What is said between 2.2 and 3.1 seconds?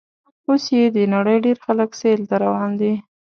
ته روان دي.